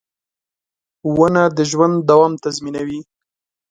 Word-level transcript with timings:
•ونه 1.17 1.43
د 1.57 1.59
ژوند 1.71 1.95
دوام 2.09 2.33
تضمینوي. 2.43 2.99